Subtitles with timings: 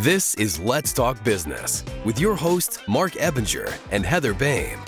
[0.00, 4.80] This is Let's Talk Business with your hosts, Marc Ebinger and Heather Boehme.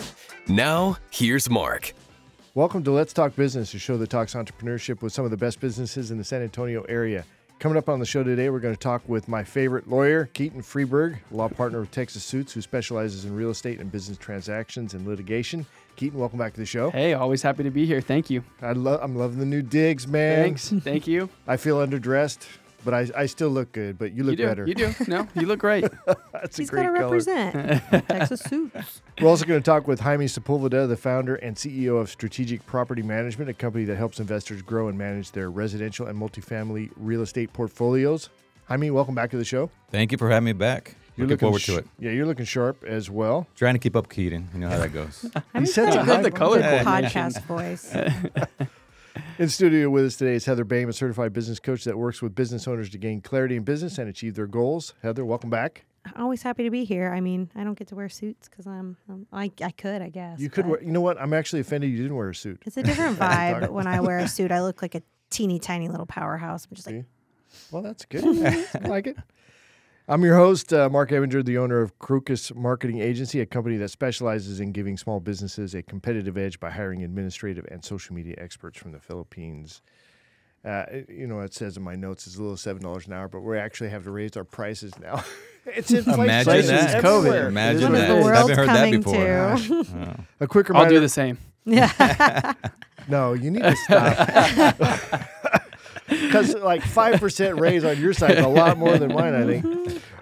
[0.49, 1.93] Now, here's Marc.
[2.55, 5.61] Welcome to Let's Talk Business, a show that talks entrepreneurship with some of the best
[5.61, 7.25] businesses in the San Antonio area.
[7.61, 10.63] Coming up on the show today, we're going to talk with my favorite lawyer, Keaton
[10.63, 15.07] Frieberg, law partner of Texas Suits, who specializes in real estate and business transactions and
[15.07, 15.65] litigation.
[15.97, 16.91] Keaton, welcome back to the show.
[16.91, 18.01] Hey, always happy to be here.
[18.01, 18.43] Thank you.
[18.61, 20.43] I love, I'm loving the new digs, man.
[20.43, 20.71] Thanks.
[20.83, 21.29] Thank you.
[21.47, 22.47] I feel underdressed,
[22.85, 23.99] but I, I still look good.
[23.99, 24.67] But you look you better.
[24.67, 24.95] You do.
[25.09, 25.85] No, you look great.
[26.33, 27.11] That's He's a great got to color.
[27.11, 29.03] represent Texas Suits.
[29.21, 33.03] We're also going to talk with Jaime Sepulveda, the founder and CEO of Strategic Property
[33.03, 37.53] Management, a company that helps investors grow and manage their residential and multifamily real estate
[37.53, 38.29] portfolios.
[38.67, 39.71] Jaime, welcome back to the show.
[39.91, 40.97] Thank you for having me back.
[41.17, 41.87] You're looking, forward sh- to it.
[42.01, 43.47] Yeah, you're looking sharp as well.
[43.55, 44.49] Trying to keep up Keaton.
[44.53, 45.25] You know how that goes.
[45.55, 47.95] I mean, said he's to got a good, the color good podcast voice.
[49.39, 52.35] In studio with us today is Heather Boehme, a certified business coach that works with
[52.35, 54.95] business owners to gain clarity in business and achieve their goals.
[55.03, 55.85] Heather, welcome back.
[56.17, 57.13] Always happy to be here.
[57.13, 60.09] I mean, I don't get to wear suits because I'm, um, I, I could, I
[60.09, 60.39] guess.
[60.39, 61.21] You could wear, you know what?
[61.21, 62.63] I'm actually offended you didn't wear a suit.
[62.67, 64.53] It's a different vibe when I wear a suit.
[64.53, 66.67] I look like a teeny tiny little powerhouse.
[66.69, 67.05] I'm just like,
[67.71, 68.25] Well, that's good.
[68.85, 69.17] I like it.
[70.07, 73.89] I'm your host, uh, Marc Ebinger, the owner of Crukus Marketing Agency, a company that
[73.89, 78.79] specializes in giving small businesses a competitive edge by hiring administrative and social media experts
[78.79, 79.81] from the Philippines.
[80.63, 83.29] Uh, you know, it says in my notes it's a little seven dollars an hour,
[83.29, 85.25] but we actually have to raise our prices now.
[85.67, 86.25] it's inflation.
[86.25, 87.05] Imagine It's that.
[87.05, 87.49] everywhere.
[87.49, 88.09] Imagine What is that.
[88.09, 89.15] the I world haven't heard that coming before.
[89.85, 90.17] to?
[90.21, 90.25] Oh.
[90.41, 91.39] A quick I'll do the same.
[91.65, 92.53] yeah.
[93.07, 94.17] No, you need to stop.
[96.09, 99.47] Because like five percent raise on your side is a lot more than mine, I
[99.47, 99.65] think.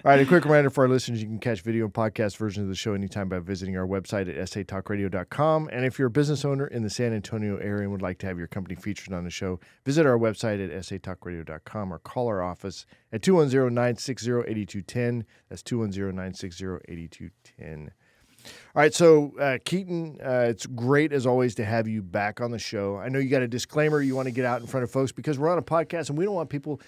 [0.05, 2.63] All right, a quick reminder for our listeners: you can catch video and podcast versions
[2.63, 5.69] of the show anytime by visiting our website at satalkradio.com.
[5.71, 8.27] And if you're a business owner in the San Antonio area and would like to
[8.27, 12.41] have your company featured on the show, visit our website at satalkradio.com or call our
[12.41, 15.23] office at 210-960-8210.
[15.49, 17.89] That's 210-960-8210.
[18.45, 22.51] All right, so uh, Keaton, uh, it's great as always to have you back on
[22.51, 22.97] the show.
[22.97, 25.11] I know you got a disclaimer you want to get out in front of folks
[25.11, 26.81] because we're on a podcast and we don't want people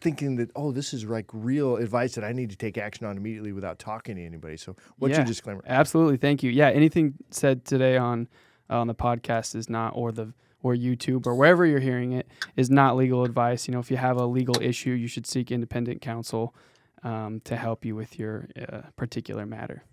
[0.00, 3.16] thinking that oh, this is like real advice that I need to take action on
[3.16, 4.56] immediately without talking to anybody.
[4.56, 5.62] So, what's your disclaimer?
[5.66, 6.18] Absolutely.
[6.18, 6.50] Thank you.
[6.50, 6.68] Yeah.
[6.68, 8.28] Anything said today on
[8.70, 10.32] uh, on the podcast is not, or the
[10.62, 13.68] or YouTube or wherever you're hearing it, is not legal advice.
[13.68, 16.54] You know, if you have a legal issue, you should seek independent counsel
[17.02, 19.84] um, to help you with your uh, particular matter.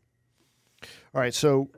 [1.14, 1.70] All right, so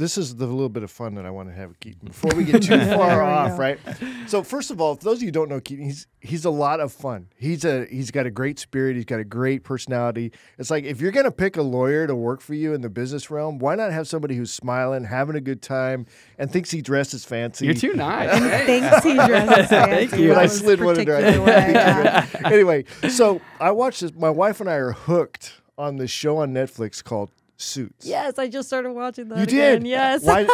[0.00, 2.34] this is the little bit of fun that I want to have with Keaton before
[2.34, 3.78] we get too far off, right?
[4.26, 6.50] So first of all, for those of you who don't know Keaton, he's he's a
[6.50, 7.28] lot of fun.
[7.36, 8.96] He's a he's got a great spirit.
[8.96, 10.32] He's got a great personality.
[10.58, 13.30] It's like if you're gonna pick a lawyer to work for you in the business
[13.30, 16.06] realm, why not have somebody who's smiling, having a good time,
[16.38, 17.66] and thinks he dresses fancy?
[17.66, 18.38] You're too nice.
[18.38, 18.66] Hey.
[18.80, 19.68] Thanks, he dresses fancy.
[19.94, 20.28] Thank fancy you.
[20.30, 22.26] But I slid one into particular way, yeah.
[22.46, 24.14] anyway, so I watched this.
[24.14, 28.06] My wife and I are hooked on this show on Netflix called Suits.
[28.06, 29.36] Yes, I just started watching that.
[29.36, 29.82] You again.
[29.82, 29.88] did.
[29.88, 30.24] Yes.
[30.24, 30.44] Why?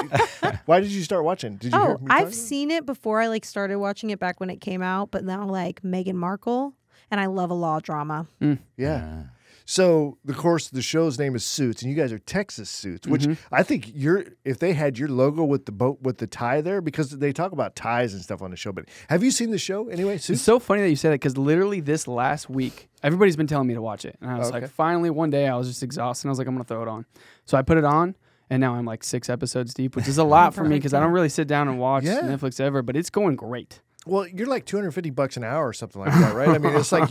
[0.67, 1.57] Why did you start watching?
[1.57, 3.21] Did you Oh, me I've seen it before.
[3.21, 6.75] I like started watching it back when it came out, but now like Meghan Markle,
[7.11, 8.27] and I love a law drama.
[8.41, 8.59] Mm.
[8.77, 9.23] Yeah.
[9.69, 13.23] So the course the show's name is Suits, and you guys are Texas Suits, which
[13.23, 13.55] Mm-hmm.
[13.55, 16.81] I think you're if they had your logo with the boat with the tie there
[16.81, 18.71] because they talk about ties and stuff on the show.
[18.71, 20.15] But have you seen the show anyway?
[20.15, 23.67] It's so funny that you said that because literally this last week, everybody's been telling
[23.67, 24.17] me to watch it.
[24.21, 24.61] And I was Okay.
[24.61, 26.27] like, finally, one day I was just exhausted.
[26.27, 27.05] And I was like, I'm going to throw it on.
[27.45, 28.15] So I put it on.
[28.49, 31.01] And now I'm like six episodes deep, which is a lot for me because I
[31.01, 32.21] don't really sit down and watch Yeah.
[32.21, 33.81] Netflix ever, but it's going great.
[34.07, 36.49] Well, you're like 250 bucks an hour or something like that, right?
[36.49, 37.11] I mean, it's like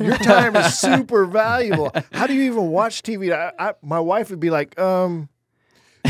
[0.00, 1.92] your time is super valuable.
[2.12, 3.32] How do you even watch TV?
[3.32, 5.28] I, I, my wife would be like, um.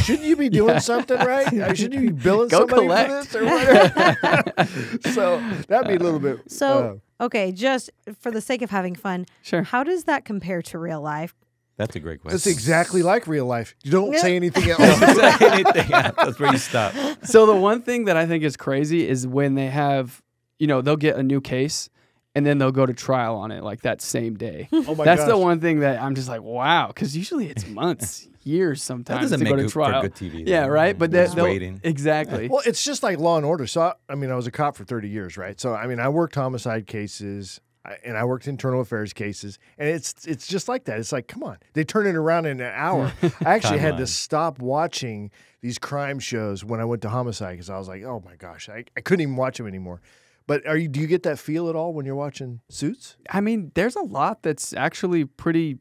[0.03, 1.47] Shouldn't you be doing something right?
[1.47, 3.11] Uh, Shouldn't you be billing Go somebody collect.
[3.11, 4.69] for this or whatever?
[5.13, 5.39] so
[5.69, 6.51] that'd be a little bit.
[6.51, 9.63] So, okay, just for the sake of having fun, Sure.
[9.63, 11.35] how does that compare to real life?
[11.77, 12.37] That's a great question.
[12.37, 13.75] it's exactly like real life.
[13.83, 14.79] You don't say anything else.
[15.01, 15.89] Don't say anything.
[15.91, 16.95] That's where you stop.
[17.25, 20.23] so the one thing that I think is crazy is when they have,
[20.59, 21.89] you know, they'll get a new case
[22.37, 24.69] and then they'll go to trial on it like that same day.
[24.73, 25.05] Oh my god.
[25.07, 29.22] That's the one thing that I'm just like, wow, because usually it's months, years sometimes
[29.22, 30.03] doesn't to make go to good- for trial.
[30.03, 30.69] good TV, Yeah, though.
[30.69, 30.97] right.
[30.98, 31.81] But Just they, they'll- waiting.
[31.83, 32.48] exactly.
[32.48, 33.66] Well, it's just like Law and Order.
[33.66, 35.59] So, I, I mean, I was a cop for 30 years, right?
[35.60, 39.89] So, I mean, I worked homicide cases I- and I worked internal affairs cases, and
[39.89, 40.98] it's it's just like that.
[40.98, 43.13] It's like, come on, they turn it around in an hour.
[43.45, 47.71] I actually had to stop watching these crime shows when I went to homicide because
[47.71, 50.01] I was like, oh my gosh, I, I couldn't even watch them anymore.
[50.47, 50.89] But are you?
[50.89, 53.16] Do you get that feel at all when you're watching Suits?
[53.31, 55.78] I mean, there's a lot that's actually pretty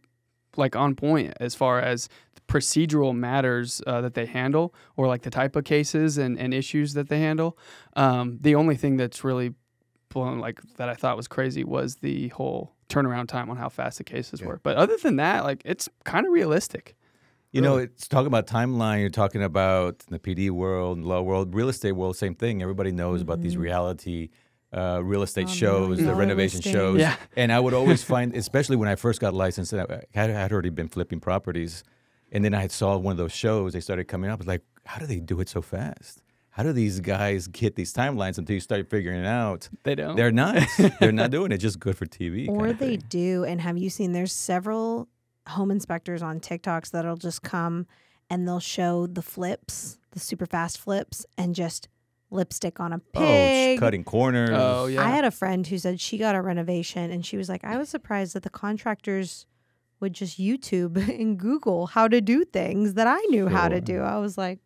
[0.55, 2.07] like on point as far as
[2.47, 6.93] procedural matters uh, that they handle or like the type of cases and, and issues
[6.93, 7.57] that they handle.
[7.95, 9.53] Um, the only thing that's really
[10.13, 13.97] blown like that I thought was crazy was the whole turnaround time on how fast
[13.97, 14.47] the cases Yeah.
[14.47, 14.59] were.
[14.63, 16.95] But other than that, like it's kind of realistic.
[17.51, 19.01] You know, it's talking about timeline.
[19.01, 22.17] You're talking about the PD world, law world, real estate world.
[22.17, 22.63] Same thing.
[22.63, 24.29] Everybody knows about these reality
[24.75, 26.73] uh, real estate Oh, shows, the renovation listings.
[26.73, 26.99] shows.
[26.99, 27.15] Yeah.
[27.37, 30.51] And I would always find, especially when I first got licensed, and I had, had
[30.51, 31.83] already been flipping properties,
[32.31, 33.73] and then I saw one of those shows.
[33.73, 34.39] They started coming up.
[34.39, 36.23] I was like, how do they do it so fast?
[36.55, 39.69] How do these guys get these timelines until you start figuring it out?
[39.83, 40.15] They don't.
[40.15, 40.63] They're not.
[40.99, 41.57] They're not doing it.
[41.57, 42.47] Just good for TV.
[42.47, 43.03] or they thing.
[43.09, 43.43] do.
[43.43, 44.11] And have you seen?
[44.11, 45.07] There's several
[45.47, 47.87] home inspectors on TikToks that'll just come
[48.29, 51.89] and they'll show the flips, the super fast flips, and just
[52.29, 53.77] lipstick on a Oh, pig.
[53.77, 54.49] sh- cutting corners.
[54.53, 55.01] Oh yeah.
[55.03, 57.77] I had a friend who said she got a renovation and she was like, I
[57.77, 59.45] was surprised that the contractors
[59.99, 64.01] would just YouTube and Google how to do things that I knew how to do.
[64.01, 64.59] I was like,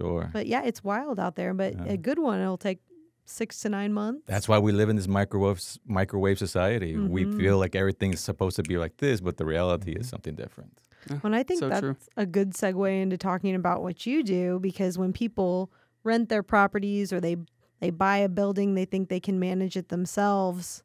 [0.00, 0.30] Sure.
[0.32, 1.52] but yeah, it's wild out there.
[1.54, 1.92] But Yeah.
[1.92, 2.78] a good one, it'll take
[3.24, 4.22] six to nine months.
[4.26, 6.96] That's why we live in this microwave microwave society.
[6.96, 7.36] We Mhm.
[7.36, 10.80] feel like everything's supposed to be like this, but the reality is something different.
[11.22, 11.96] And I think So that's true.
[12.16, 15.70] a good segue into talking about what you do because when people
[16.04, 17.36] rent their properties or they
[17.80, 20.82] they buy a building, they think they can manage it themselves.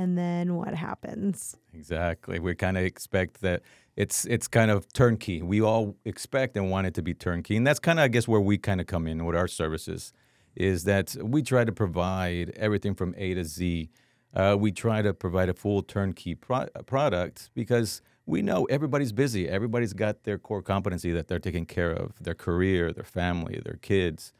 [0.00, 1.58] And then what happens?
[1.74, 2.38] Exactly.
[2.38, 3.60] We kind of expect that
[3.96, 5.42] it's it's kind of turnkey.
[5.42, 8.26] We all expect and want it to be turnkey, and that's kind of I guess
[8.26, 10.14] where we kind of come in with our services,
[10.56, 13.90] is that we try to provide everything from A to Z.
[14.32, 19.50] Uh, we try to provide a full turnkey pro- product because we know everybody's busy.
[19.50, 23.78] Everybody's got their core competency that they're taking care of, their career, their family, their
[23.82, 24.32] kids.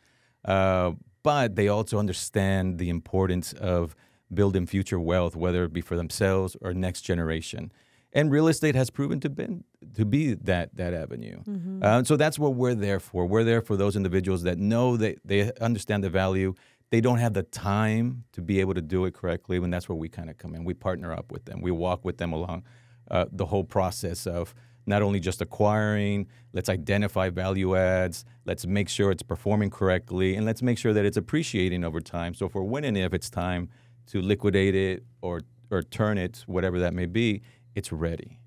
[0.43, 0.93] Uh,
[1.23, 3.95] but they also understand the importance of
[4.33, 7.73] building future wealth, whether it be for themselves or next generation.
[8.13, 11.43] And real estate has proven to been to be that that avenue.
[11.83, 13.27] Uh, so that's what we're there for.
[13.27, 16.55] We're there for those individuals that know that they understand the value.
[16.91, 19.59] They don't have the time to be able to do it correctly.
[19.59, 20.65] and that's where we kind of come in.
[20.65, 21.61] We partner up with them.
[21.61, 22.65] We walk with them along
[23.11, 24.55] uh, the whole process of
[24.87, 30.45] not only just acquiring, let's identify value adds, let's make sure it's performing correctly, and
[30.47, 32.35] let's make sure that it's appreciating over time.
[32.35, 33.69] So if we're winning if it's time
[34.11, 35.41] to liquidate it or
[35.71, 37.43] or turn it, whatever that may be,
[37.75, 38.41] it's ready.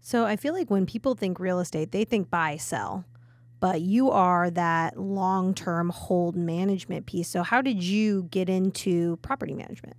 [0.00, 3.04] So I feel like when people think real estate, they think buy, sell.
[3.60, 7.28] But you are that long term hold management piece.
[7.28, 9.96] So how did you get into property management?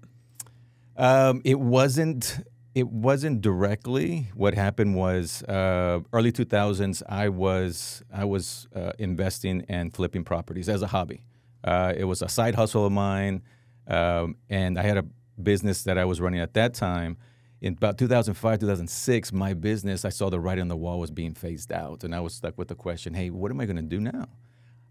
[0.98, 2.40] Um, it wasn't.
[2.76, 4.30] It wasn't directly.
[4.34, 7.04] What happened was uh, early 2000s.
[7.08, 11.24] I was I was uh, investing and flipping properties as a hobby.
[11.64, 13.44] Uh, it was a side hustle of mine,
[13.88, 15.06] um, and I had a
[15.42, 17.18] business that I was running at that time.
[17.62, 21.34] In about 2005, 2006, my business, I saw the writing on the wall was being
[21.34, 23.82] phased out, and I was stuck with the question: Hey, what am I going to
[23.82, 24.28] do now?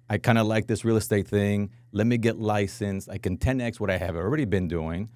[0.09, 1.71] I kind of like this real estate thing.
[1.93, 3.09] Let me get licensed.
[3.09, 5.11] I can 10x what I have already been doing.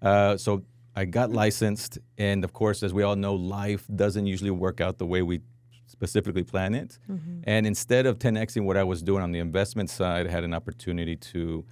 [0.00, 0.64] Uh, so
[0.94, 4.98] I got licensed, and of course, as we all know, life doesn't usually work out
[4.98, 5.40] the way we
[5.86, 6.98] specifically plan it.
[7.44, 10.54] And instead of 10xing what I was doing on the investment side, I had an
[10.54, 11.64] opportunity to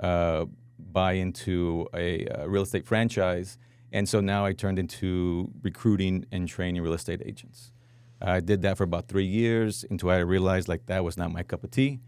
[0.00, 0.44] uh,
[0.92, 3.58] buy into a, uh real estate franchise,
[3.92, 7.70] and so now I turned into recruiting and training real estate agents.
[8.20, 11.42] I did that for about three years until I realized like that was not my
[11.42, 12.00] cup of tea.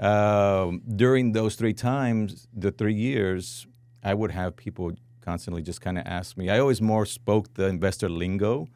[0.00, 3.66] Um, during those three times, the three years,
[4.02, 6.48] I would have people constantly just kind of ask me.
[6.48, 8.68] I always more spoke the investor lingo,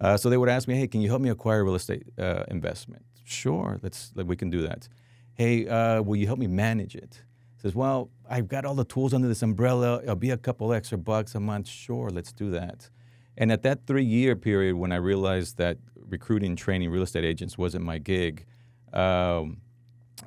[0.00, 2.44] uh, so they would ask me, "Hey, can you help me acquire real estate uh,
[2.48, 4.88] investment?" Sure, let's like, we can do that.
[5.34, 7.22] Hey, uh, will you help me manage it?
[7.60, 10.00] Says, well, I've got all the tools under this umbrella.
[10.02, 11.68] It'll be a couple extra bucks a month.
[11.68, 12.88] Sure, let's do that.
[13.36, 15.76] And at that three year period, when I realized that
[16.08, 18.46] recruiting training real estate agents wasn't my gig,
[18.94, 19.58] um,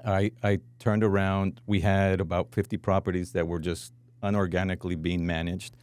[0.05, 1.59] I, I turned around.
[1.65, 5.75] We had about 50 properties that were just unorganically being managed.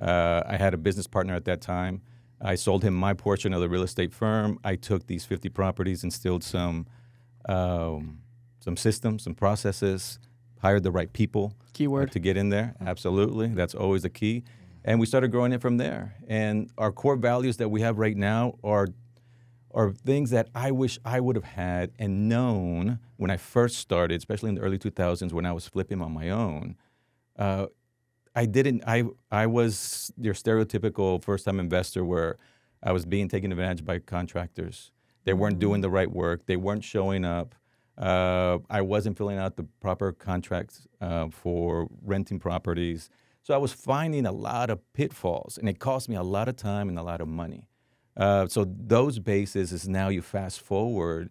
[0.00, 2.02] Uh, I had a business partner at that time.
[2.40, 4.58] I sold him my portion of the real estate firm.
[4.64, 6.86] I took these 50 properties, instilled some,
[7.48, 8.18] um,
[8.58, 10.18] some systems, some processes,
[10.60, 12.12] hired the right people uh, Keyword.
[12.12, 12.74] to get in there.
[12.80, 14.44] Absolutely, that's always the key.
[14.84, 16.14] And we started growing it from there.
[16.28, 18.88] And our core values that we have right now are
[19.74, 24.16] are things that I wish I would have had and known when I first started,
[24.16, 26.76] especially in the early 2000s when I was flipping on my own.
[27.38, 27.66] Uh,
[28.34, 28.82] I didn't.
[28.86, 32.38] I I was your stereotypical first-time investor where
[32.82, 34.92] I was being taken advantage by contractors.
[35.24, 36.46] They weren't doing the right work.
[36.46, 37.54] They weren't showing up.
[37.98, 43.08] Uh, I wasn't filling out the proper contracts uh, for renting properties.
[43.42, 46.56] So I was finding a lot of pitfalls, and it cost me a lot of
[46.56, 47.68] time and a lot of money.
[48.16, 51.30] Uh, so those bases is now you fast forward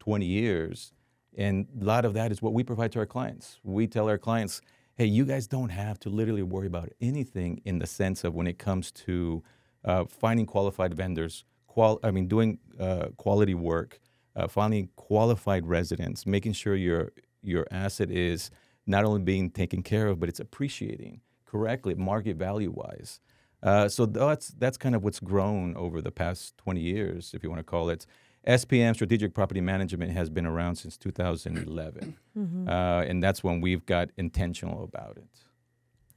[0.00, 0.92] 20 years,
[1.36, 3.58] and a lot of that is what we provide to our clients.
[3.62, 4.60] We tell our clients,
[4.96, 8.46] hey, you guys don't have to literally worry about anything in the sense of when
[8.46, 9.42] it comes to
[9.84, 14.00] uh, finding qualified vendors, qual- I mean, doing uh, quality work,
[14.36, 17.12] uh, finding qualified residents, making sure your
[17.42, 18.50] your asset is
[18.86, 23.20] not only being taken care of, but it's appreciating correctly, market value wise.
[23.62, 27.48] Uh, so that's that's kind of what's grown over the past 20 years, if you
[27.50, 28.06] want to call it.
[28.46, 32.68] SPM, Strategic Property Management, has been around since 2011, Mm-hmm.
[32.68, 35.26] uh, and that's when we've got intentional about it.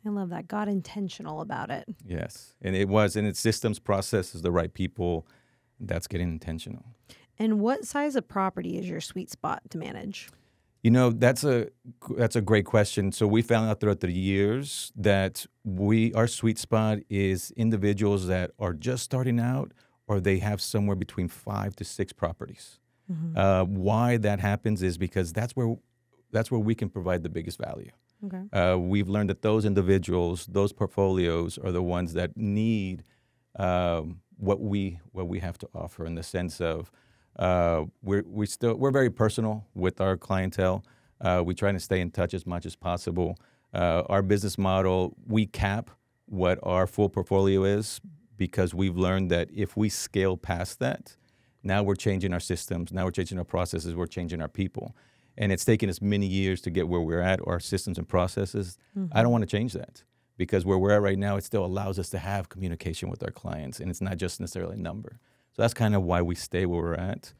[0.05, 0.47] I love that.
[0.47, 1.85] Got intentional about it.
[2.05, 5.25] Yes, and it was, and its systems, processes, the right people.
[5.79, 6.83] That's getting intentional.
[7.39, 10.29] And what size of property is your sweet spot to manage?
[10.83, 11.67] You know, that's a
[12.17, 13.11] that's a great question.
[13.11, 18.51] So we found out throughout the years that we our sweet spot is individuals that
[18.59, 19.73] are just starting out
[20.07, 22.79] or they have somewhere between five to six properties.
[23.35, 25.75] Uh, why that happens is because that's where
[26.31, 27.91] that's where we can provide the biggest value.
[28.25, 28.43] Okay.
[28.53, 33.03] Uh, we've learned that those individuals, those portfolios, are the ones that need
[33.57, 36.91] um, what we what we have to offer in the sense of
[37.37, 40.83] uh, we're we still we're very personal with our clientele.
[41.21, 43.37] Uh, we try to stay in touch as much as possible.
[43.73, 45.91] Uh, our business model we cap
[46.25, 47.99] what our full portfolio is
[48.37, 51.15] because we've learned that if we scale past that,
[51.63, 54.95] now we're changing our systems, now we're changing our processes, we're changing our people.
[55.37, 58.77] And it's taken us many years to get where we're at, our systems and processes.
[59.13, 60.03] I don't want to change that
[60.37, 63.31] because where we're at right now, it still allows us to have communication with our
[63.31, 65.19] clients and it's not just necessarily a number.
[65.59, 67.33] So that's kind of why we stay where we're at.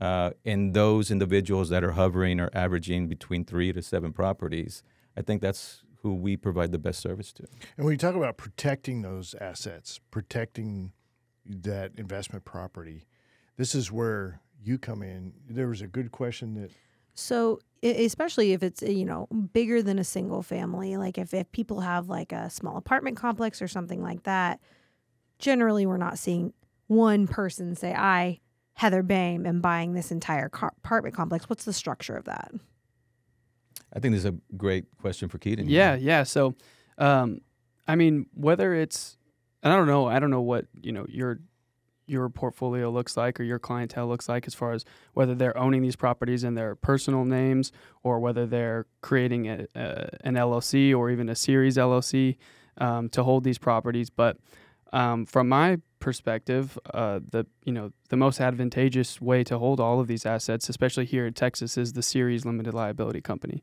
[0.00, 4.82] Uh, and those individuals that are hovering or averaging between three to seven properties,
[5.14, 7.44] I think that's who we provide the best service to.
[7.76, 10.92] And when you talk about protecting those assets, protecting
[11.44, 13.04] that investment property,
[13.58, 15.34] this is where you come in.
[15.46, 16.70] There was a good question that
[17.12, 21.80] So, especially if it's you know bigger than a single family, like if if people
[21.80, 24.60] have like a small apartment complex or something like that,
[25.38, 26.54] generally we're not seeing
[26.86, 28.40] one person say, "I,
[28.74, 32.52] Heather Boehme, am buying this entire car- apartment complex." What's the structure of that?
[33.92, 35.68] I think this is a great question for Keaton.
[35.68, 36.22] Yeah, yeah.
[36.22, 36.54] So,
[36.98, 37.40] um,
[37.88, 39.16] I mean, whether it's,
[39.62, 41.40] and I don't know, I don't know what you know your
[42.06, 45.82] your portfolio looks like or your clientele looks like as far as whether they're owning
[45.82, 51.10] these properties in their personal names or whether they're creating a, a, an LLC or
[51.10, 52.36] even a series LLC
[52.78, 54.08] um, to hold these properties.
[54.08, 54.38] But
[54.92, 60.00] um, from my perspective, uh, the you know the most advantageous way to hold all
[60.00, 63.62] of these assets, especially here in Texas, is the series limited liability company.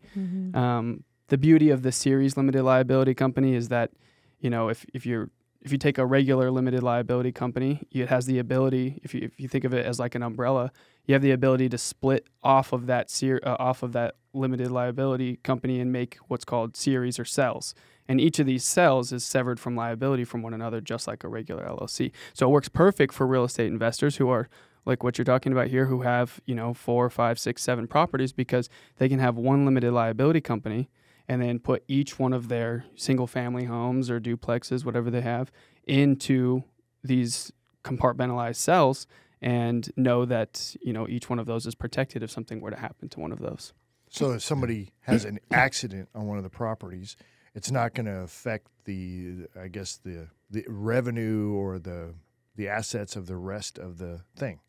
[0.55, 3.91] Um, the beauty of the series limited liability company is that,
[4.39, 5.29] you know, if, if you're
[5.61, 8.99] if you take a regular limited liability company, it has the ability.
[9.03, 10.71] If you if you think of it as like an umbrella,
[11.05, 14.71] you have the ability to split off of that ser- uh, off of that limited
[14.71, 17.75] liability company and make what's called series or cells.
[18.07, 21.27] And each of these cells is severed from liability from one another, just like a
[21.27, 22.11] regular LLC.
[22.33, 24.49] So it works perfect for real estate investors who are
[24.85, 28.33] like what you're talking about here, who have you know four, five, six, seven properties
[28.33, 30.89] because they can have one limited liability company
[31.27, 35.51] and then put each one of their single family homes or duplexes, whatever they have,
[35.85, 36.63] into
[37.01, 37.51] these
[37.83, 39.07] compartmentalized cells
[39.43, 42.79] and know that, you know, each one of those is protected if something were to
[42.79, 43.73] happen to one of those.
[44.09, 47.17] so if somebody has an accident on one of the properties,
[47.53, 52.13] it's not going to affect the I guess the the revenue or the
[52.55, 54.59] the assets of the rest of the thing.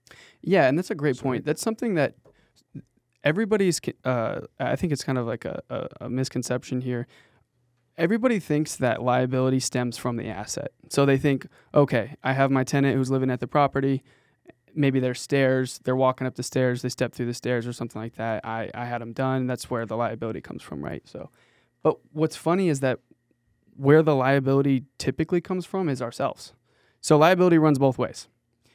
[0.43, 1.45] Yeah, and that's a great point.
[1.45, 2.15] That's something that
[3.23, 3.81] everybody's.
[4.05, 7.07] Uh, I think it's kind of like a, a, a misconception here.
[7.97, 10.73] Everybody thinks that liability stems from the asset.
[10.89, 14.03] So they think, okay, I have my tenant who's living at the property.
[14.75, 15.81] Maybe there's stairs.
[15.85, 16.83] They're walking up the stairs.
[16.83, 18.45] They step through the stairs or something like that.
[18.45, 19.47] I, I had them done.
[19.47, 21.03] That's where the liability comes from, right?
[21.07, 21.31] So,
[21.83, 23.01] but what's funny is that
[23.77, 26.53] where the liability typically comes from is ourselves.
[27.01, 28.29] So liability runs both ways.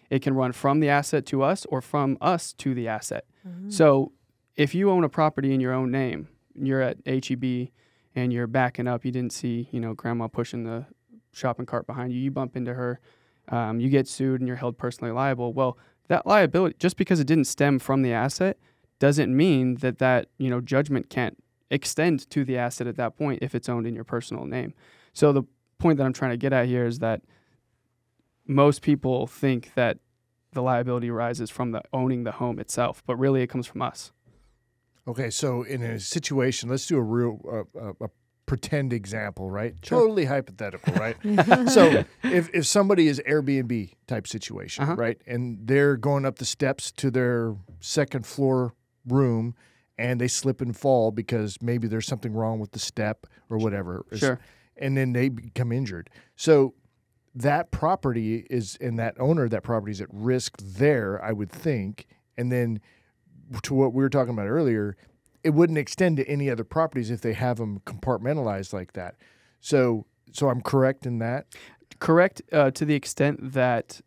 [0.10, 3.26] It can run from the asset to us or from us to the asset.
[3.48, 3.70] Mm-hmm.
[3.70, 4.12] So
[4.56, 7.70] if you own a property in your own name, you're at HEB
[8.16, 10.86] and you're backing up, you didn't see, you know, grandma pushing the
[11.32, 13.00] shopping cart behind you, you bump into her,
[13.50, 15.54] um, you get sued and you're held personally liable.
[15.54, 15.78] Well,
[16.08, 18.58] that liability, just because it didn't stem from the asset,
[19.00, 21.42] doesn't mean that that, you know, judgment can't
[21.72, 24.74] extend to the asset at that point if it's owned in your personal name.
[25.14, 25.44] So the
[25.78, 27.22] point that I'm trying to get at here is that
[28.48, 30.00] most people think that
[30.52, 34.12] the liability arises from the owning the home itself, but really it comes from us.
[35.08, 38.10] Okay, so in a situation, let's do a real uh, uh, a
[38.50, 39.80] pretend example, right?
[39.82, 41.16] Totally hypothetical, right?
[41.70, 44.96] so if if somebody is Airbnb type situation, Uh-huh.
[44.96, 48.74] right, and they're going up the steps to their second floor
[49.08, 49.54] room,
[49.98, 54.04] and they slip and fall because maybe there's something wrong with the step or whatever.
[54.16, 54.40] Sure.
[54.78, 56.10] And then they become injured.
[56.36, 56.74] So
[57.36, 61.52] that property is, and that owner of that property is at risk there, I would
[61.52, 62.08] think.
[62.38, 62.80] And then
[63.64, 64.96] to what we were talking about earlier,
[65.44, 69.16] it wouldn't extend to any other properties if they have them compartmentalized like that.
[69.62, 71.48] So, so I'm correct in that.
[72.00, 74.02] correct uh, to the extent that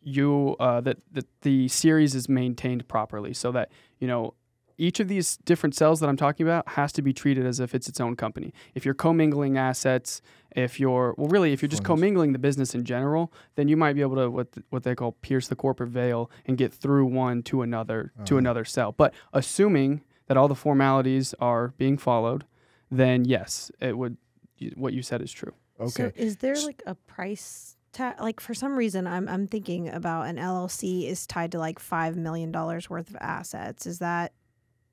[0.00, 4.34] you uh, that that the series is maintained properly, so that you know
[4.78, 7.72] each of these different cells that I'm talking about has to be treated as if
[7.74, 8.52] it's its own company.
[8.74, 10.20] If you're commingling assets,
[10.56, 13.92] if you're well, really, if you're just commingling the business in general, then you might
[13.92, 17.42] be able to what what they call pierce the corporate veil and get through one
[17.44, 18.38] to another to Uh-huh.
[18.38, 18.90] another cell.
[18.92, 20.02] But assuming
[20.32, 22.44] that all the formalities are being followed,
[22.90, 24.16] then yes, it would.
[24.76, 25.52] What you said is true.
[25.78, 25.90] Okay.
[25.90, 28.18] So is there like a price tag?
[28.18, 32.16] Like for some reason, I'm I'm thinking about an LLC is tied to like five
[32.16, 33.84] million dollars worth of assets.
[33.86, 34.32] Is that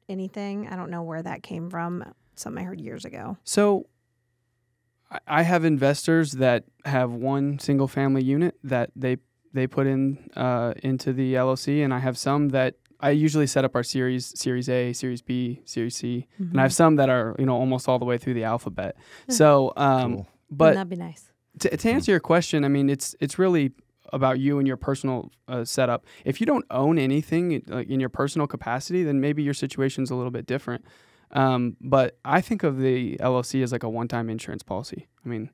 [0.10, 0.68] anything?
[0.68, 2.04] I don't know where that came from.
[2.36, 3.38] Something I heard years ago.
[3.46, 3.86] So
[5.10, 9.18] I- I have investors that have one single family unit that they
[9.54, 13.64] they put in uh, into the LLC, and I have some that I usually set
[13.66, 17.36] up our series Series A, Series B, Series C, and I have some that are
[17.40, 18.96] you know almost all the way through the alphabet.
[19.30, 20.28] So, um, Cool.
[20.52, 21.32] but that'd be nice.
[21.60, 23.72] to, to answer your question, I mean, it's it's really
[24.12, 26.06] about you and your personal uh, setup.
[26.26, 30.16] If you don't own anything like in your personal capacity, then maybe your situation's a
[30.16, 30.84] little bit different.
[31.32, 35.08] Um, but I think of the LLC as like a one-time insurance policy.
[35.24, 35.52] I mean,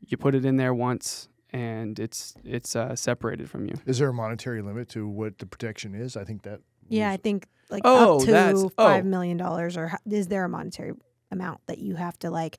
[0.00, 3.74] you put it in there once, and it's it's uh, separated from you.
[3.86, 6.16] Is there a monetary limit to what the protection is?
[6.16, 6.60] I think that.
[6.88, 8.68] Yeah, I think like Oh, up that's- to oh.
[8.76, 10.92] five million dollars, or ho- is there a monetary
[11.30, 12.58] amount that you have to like?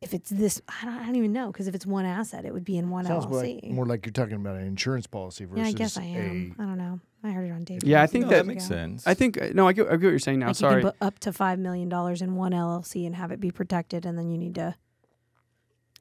[0.00, 2.52] If it's this, I don't, I don't even know because if it's one asset, it
[2.52, 3.62] would be in one sounds LLC.
[3.62, 6.56] like more like you're talking about an insurance policy versus yeah, I guess I am.
[6.58, 6.62] a.
[6.62, 6.98] I don't know.
[7.22, 7.84] I heard it on Dave.
[7.84, 9.06] Yeah, I think No, that that makes sense.
[9.06, 10.48] I think uh, no, I get, I get what you're saying now.
[10.48, 10.74] Like Sorry.
[10.82, 13.52] you can put up to five million dollars in one LLC and have it be
[13.52, 14.74] protected, and then you need to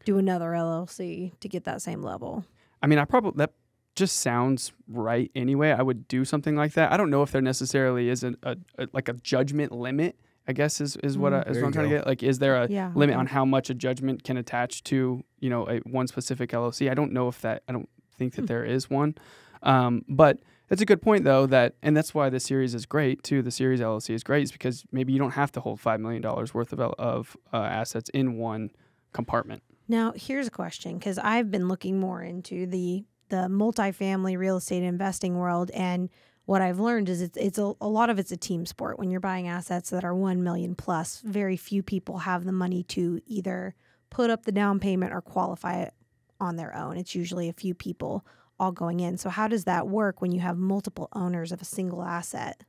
[0.03, 2.43] do another LLC to get that same level.
[2.81, 3.51] I mean, I probably that
[3.95, 5.71] just sounds right anyway.
[5.71, 6.91] I would do something like that.
[6.91, 10.17] I don't know if there necessarily is a, a, a like a judgment limit.
[10.47, 11.51] I guess is, is what I, Mm.
[11.51, 12.07] is what I'm trying to get.
[12.07, 12.91] Like, is there a Yeah.
[12.95, 16.89] limit on how much a judgment can attach to you know a one specific LLC?
[16.89, 17.63] I don't know if that.
[17.67, 18.45] I don't think that Hmm.
[18.47, 19.15] there is one.
[19.63, 21.45] Um, but that's a good point though.
[21.45, 23.41] That and that's why the series is great too.
[23.43, 26.21] The series LLC is great is because maybe you don't have to hold five million
[26.21, 28.71] dollars worth of of uh, assets in one
[29.13, 29.61] compartment.
[29.87, 34.83] Now, here's a question because I've been looking more into the the multifamily real estate
[34.83, 36.09] investing world, and
[36.45, 38.99] what I've learned is it's it's a, a lot of it's a team sport.
[38.99, 42.83] When you're buying assets that are one million plus, very few people have the money
[42.83, 43.73] to either
[44.09, 45.93] put up the down payment or qualify it
[46.39, 46.97] on their own.
[46.97, 48.25] It's usually a few people
[48.59, 49.17] all going in.
[49.17, 52.61] So how does that work when you have multiple owners of a single asset?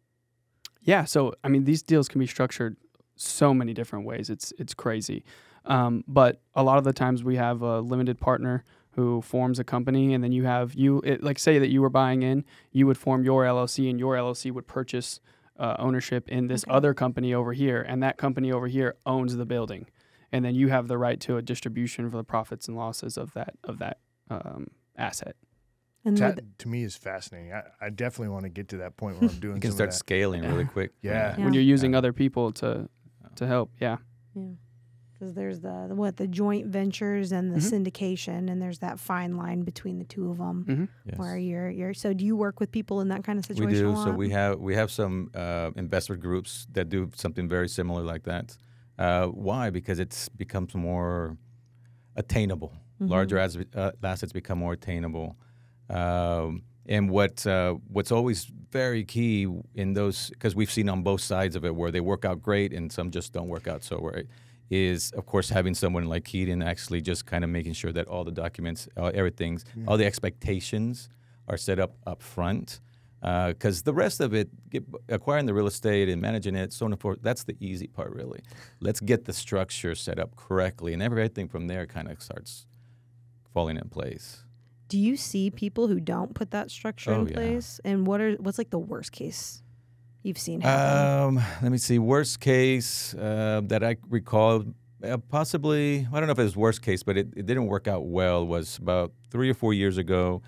[0.80, 2.76] Yeah, so I mean, these deals can be structured
[3.16, 4.30] so many different ways.
[4.30, 5.24] It's it's crazy,
[5.64, 8.64] um, but a lot of the times we have a limited partner
[8.94, 11.88] who forms a company, and then you have you it, like say that you were
[11.90, 15.20] buying in, you would form your LLC, and your LLC would purchase
[15.58, 16.72] uh, ownership in this Okay.
[16.72, 19.86] other company over here, and that company over here owns the building,
[20.30, 23.32] and then you have the right to a distribution for the profits and losses of
[23.34, 23.98] that of that
[24.30, 25.36] um, asset.
[26.04, 27.52] And That with- to me is fascinating.
[27.52, 29.54] I, I definitely want to get to that point where I'm doing.
[29.56, 29.98] you can some start of that.
[29.98, 30.90] scaling really quick.
[31.00, 31.36] Yeah.
[31.38, 31.98] When you're using Yeah.
[31.98, 32.88] other people to
[33.36, 33.98] to help, yeah.
[34.34, 34.42] Yeah.
[35.22, 37.70] Because there's the, the what the joint ventures and the Mhm.
[37.86, 40.64] syndication, and there's that fine line between the two of them.
[40.68, 40.88] Mhm.
[41.04, 41.16] Yes.
[41.16, 43.68] Where you're you're so do you work with people in that kind of situation?
[43.72, 43.92] We do.
[43.92, 48.02] a So we have we have some uh, investor groups that do something very similar
[48.02, 48.56] like that.
[48.98, 49.70] Uh, why?
[49.70, 51.36] Because it's becomes more
[52.16, 52.72] attainable.
[53.00, 53.08] Mhm.
[53.10, 55.36] Larger as, uh, assets become more attainable.
[55.88, 61.20] Um, and what uh, what's always very key in those because we've seen on both
[61.20, 63.98] sides of it where they work out great and some just don't work out so
[64.00, 64.26] right
[64.72, 68.24] is of course having someone like Keaton actually just kind of making sure that all
[68.24, 71.08] the documents, uh, everything's, all the expectations
[71.46, 72.80] are set up up front.
[73.20, 76.92] Because the rest of it, get, acquiring the real estate and managing it, so on
[76.92, 78.40] and forth, that's the easy part, really.
[78.80, 82.66] Let's get the structure set up correctly, and everything from there kind of starts
[83.54, 84.42] falling in place.
[84.88, 87.34] do you see people who don't put that structure Oh, in yeah.
[87.38, 87.80] place?
[87.84, 89.62] And what are what's like the worst case
[90.22, 91.38] you've seen happen?
[91.38, 91.98] Um, let me see.
[91.98, 94.64] Worst case uh, that I recall,
[95.04, 97.88] uh, possibly, I don't know if it was worst case, but it, it didn't work
[97.88, 100.42] out well, was about three or four years ago.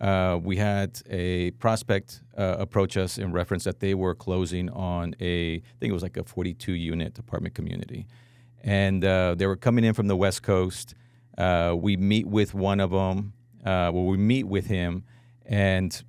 [0.00, 5.14] Uh, we had a prospect uh, approach us in reference that they were closing on
[5.20, 8.06] a, I think it was like a 42 unit apartment community.
[8.62, 10.94] And uh, they were coming in from the West Coast.
[11.36, 13.34] Uh, we meet with one of them.
[13.64, 15.04] Well, we meet with him,
[15.44, 16.02] and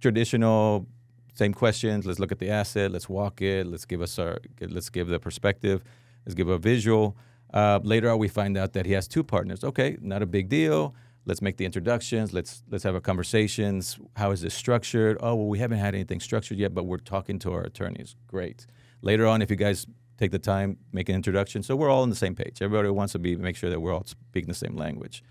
[0.00, 0.86] traditional
[1.34, 2.06] same questions.
[2.06, 2.92] Let's look at the asset.
[2.92, 3.66] Let's walk it.
[3.66, 4.38] Let's give us our.
[4.60, 5.82] Let's give the perspective.
[6.24, 7.16] Let's give a visual.
[7.52, 9.62] Uh, later on, we find out that he has two partners.
[9.62, 10.94] Okay, not a big deal.
[11.26, 12.32] Let's make the introductions.
[12.32, 13.98] Let's let's have our conversations.
[14.16, 15.16] How is this structured?
[15.20, 18.14] Oh well, we haven't had anything structured yet, but we're talking to our attorneys.
[18.26, 18.66] Great.
[19.02, 19.86] Later on, if you guys
[20.18, 22.62] take the time, make an introduction, so we're all on the same page.
[22.62, 25.24] Everybody wants to be make sure that we're all speaking the same language.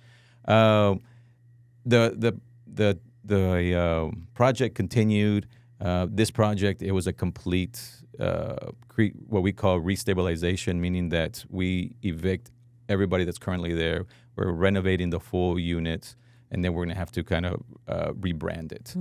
[0.45, 1.01] Um,
[1.85, 5.47] the the the the uh, project continued.
[5.83, 7.77] Uh, this project it was a complete
[8.19, 8.55] uh,
[8.87, 12.51] cre- what we call restabilization, meaning that we evict
[12.87, 14.05] everybody that's currently there.
[14.35, 16.15] We're renovating the full unit,
[16.51, 18.93] and then we're going to have to kind of uh, rebrand it.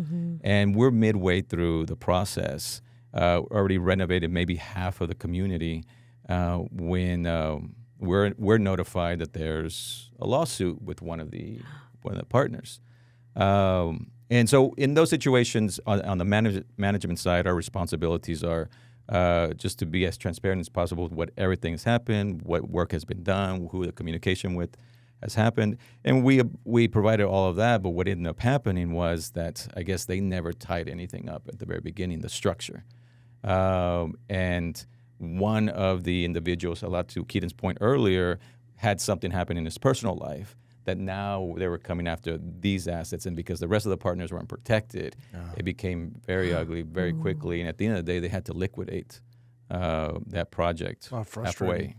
[0.42, 2.82] And we're midway through the process.
[3.14, 5.84] Uh, already renovated maybe half of the community
[6.28, 11.60] uh, when um, we're we're notified that there's a lawsuit with one of the
[12.02, 12.80] one of the partners.
[13.36, 18.70] Um, and so, in those situations, on, on the manage- management side, our responsibilities are
[19.10, 22.92] uh, just to be as transparent as possible with what everything has happened, what work
[22.92, 24.74] has been done, who the communication with
[25.22, 27.82] has happened, and we we provided all of that.
[27.82, 31.58] But what ended up happening was that I guess they never tied anything up at
[31.58, 32.84] the very beginning, the structure,
[33.44, 34.84] um, and
[35.18, 38.38] one of the individuals, a lot to Keaton's point earlier,
[38.76, 43.26] had something happen in his personal life that now they were coming after these assets,
[43.26, 45.16] and because the rest of the partners weren't protected,
[45.56, 47.60] it became very ugly very quickly.
[47.60, 49.20] And at the end of the day, they had to liquidate
[49.70, 51.96] uh, that project Oh, halfway.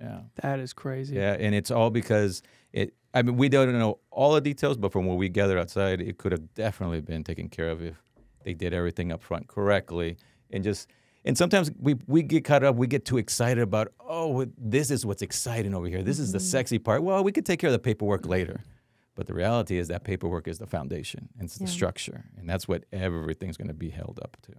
[0.00, 1.16] Yeah, That is crazy.
[1.16, 2.92] yeah, and it's all because it.
[3.14, 6.18] I mean, we don't know all the details, but from what we gather outside, it
[6.18, 7.96] could have definitely been taken care of if
[8.44, 10.16] they did everything up front correctly,
[10.50, 10.88] and just.
[11.26, 15.04] And sometimes we, we get caught up, we get too excited about, oh, this is
[15.04, 16.02] what's exciting over here.
[16.02, 17.02] This is the sexy part.
[17.02, 18.62] Well, we could take care of the paperwork later.
[19.16, 22.26] But the reality is that paperwork is the foundation and it's the structure.
[22.38, 24.52] And that's what everything's going to be held up to.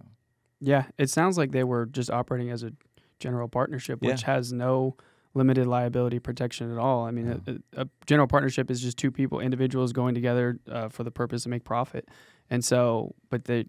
[0.60, 2.72] Yeah, it sounds like they were just operating as a
[3.20, 4.34] general partnership, which Yeah.
[4.34, 4.96] has no
[5.34, 7.04] limited liability protection at all.
[7.06, 10.88] I mean, a, a, a general partnership is just two people, individuals going together uh,
[10.88, 12.08] for the purpose to make profit,
[12.50, 13.64] and so, but they're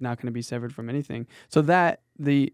[0.00, 1.26] not going to be severed from anything.
[1.48, 2.52] So that the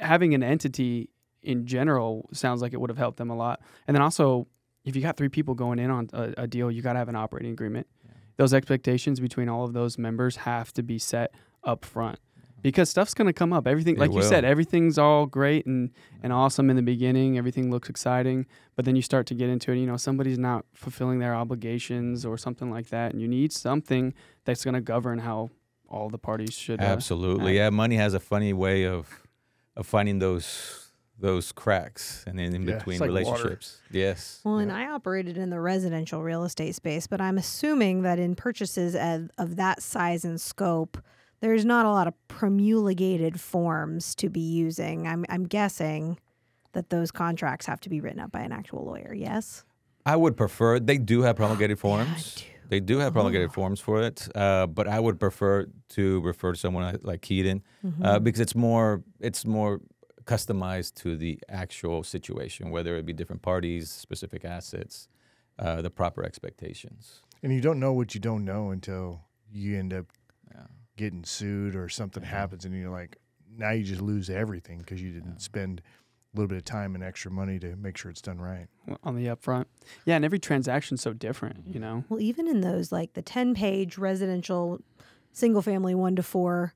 [0.00, 1.10] having an entity
[1.42, 3.60] in general sounds like it would have helped them a lot.
[3.86, 4.46] And then also,
[4.84, 7.08] if you got three people going in on a, a deal, you got to have
[7.08, 7.86] an operating agreement.
[8.36, 12.18] Those expectations between all of those members have to be set up front
[12.62, 13.66] because stuff's going to come up.
[13.66, 15.90] Everything, like you said, everything's all great and,
[16.22, 17.36] and awesome in the beginning.
[17.36, 18.46] Everything looks exciting,
[18.76, 19.78] but then you start to get into it.
[19.78, 24.14] You know, somebody's not fulfilling their obligations or something like that, and you need something
[24.44, 25.50] that's going to govern how
[25.92, 26.80] all the parties should.
[26.80, 27.52] uh, Absolutely.
[27.52, 27.56] act.
[27.56, 29.08] Yeah, money has a funny way of
[29.76, 30.78] of finding those
[31.18, 33.20] those cracks and then in Yeah, between like water.
[33.20, 33.80] relationships.
[33.92, 34.40] Yes.
[34.44, 38.34] Well, and I operated in the residential real estate space, but I'm assuming that in
[38.34, 40.98] purchases of, of that size and scope,
[41.40, 45.06] there's not a lot of promulgated forms to be using.
[45.06, 46.18] I'm, I'm guessing
[46.72, 49.14] that those contracts have to be written up by an actual lawyer.
[49.14, 49.62] Yes.
[50.04, 50.80] I would prefer.
[50.80, 52.42] They do have promulgated forms.
[52.72, 56.58] They do have promulgated forms for it, uh, but I would prefer to refer to
[56.58, 57.62] someone like- Keaton
[58.02, 59.82] uh, because it's more it's more
[60.24, 65.06] customized to the actual situation, whether it be different parties, specific assets,
[65.58, 67.20] uh, the proper expectations.
[67.42, 70.06] And you don't know what you don't know until you end up
[70.54, 70.66] Yeah.
[70.96, 73.18] getting sued or something happens, and you're like,
[73.54, 75.82] now you just lose everything because you didn't spend
[76.32, 78.66] a little bit of time and extra money to make sure it's done right.
[79.04, 79.66] on the upfront.
[80.06, 82.04] Yeah, and every transaction's so different, you know.
[82.08, 84.80] Well, even in those, like the 10 page residential,
[85.32, 86.74] single family, one to four,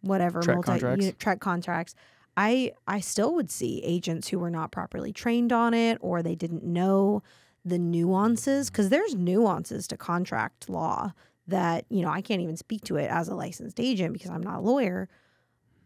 [0.00, 1.02] whatever, TREC multi contracts.
[1.02, 1.94] unit TREC contracts,
[2.36, 6.34] I, I still would see agents who were not properly trained on it or they
[6.34, 7.22] didn't know
[7.64, 11.12] the nuances because there's nuances to contract law
[11.46, 14.42] that, you know, I can't even speak to it as a licensed agent because I'm
[14.42, 15.08] not a lawyer.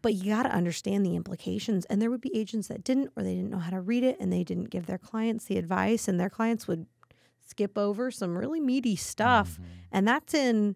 [0.01, 1.85] But you got to understand the implications.
[1.85, 4.17] And there would be agents that didn't, or they didn't know how to read it,
[4.19, 6.85] and they didn't give their clients the advice, and their clients would
[7.45, 9.53] skip over some really meaty stuff.
[9.53, 9.63] Mm-hmm.
[9.91, 10.75] And that's in,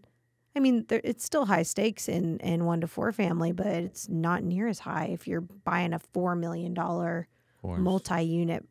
[0.55, 4.09] I mean, there, it's still high stakes in in one to four family, but it's
[4.09, 7.27] not near as high if you're buying a four million dollar
[7.63, 8.65] multi unit.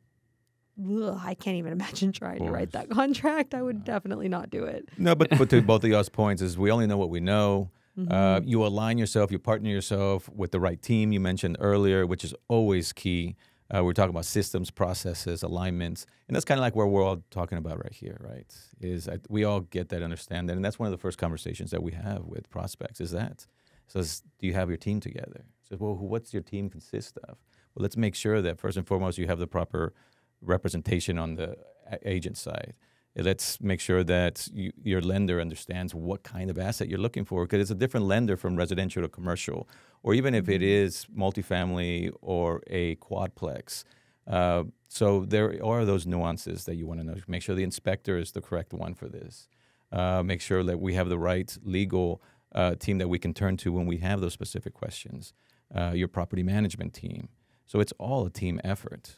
[0.79, 3.55] I can't even imagine trying to write that contract.
[3.55, 4.89] I would definitely not do it.
[4.99, 7.71] No, but, but to both of y'all's points is we only know what we know.
[7.99, 8.49] Uh, Mm-hmm.
[8.49, 12.35] you align yourself, you partner yourself with the right team you mentioned earlier, which is
[12.49, 13.37] always key.
[13.75, 17.23] Uh, we're talking about systems, processes, alignments, and that's kind of like where we're all
[17.31, 18.51] talking about right here, right?
[18.81, 21.71] Is I, we all get that, understand that, and that's one of the first conversations
[21.71, 23.01] that we have with prospects.
[23.01, 23.47] Is that
[23.89, 24.01] so?
[24.39, 25.45] Do you have your team together?
[25.69, 27.37] So, well, what's your team consist of?
[27.75, 29.93] Well, let's make sure that first and foremost you have the proper
[30.41, 31.57] representation on the
[32.05, 32.75] agent side.
[33.15, 37.45] Let's make sure that you, your lender understands what kind of asset you're looking for
[37.45, 39.69] because it's a different lender from residential to commercial,
[40.03, 43.85] or even if it is multifamily or a quadplex.
[44.27, 47.17] Uh, so there are those nuances that you want to know.
[47.27, 49.49] Make sure the inspector is the correct one for this.
[49.91, 52.23] Uh, make sure that we have the right legal
[52.55, 55.35] uh, team that we can turn to when we have those specific questions.
[55.75, 57.29] Uh, your property management team.
[57.67, 59.17] So it's all a team effort.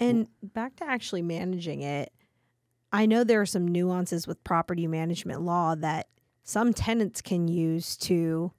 [0.00, 2.10] And back to actually managing it,
[2.94, 6.06] I know there are some nuances with property management law that
[6.44, 8.52] some tenants can use to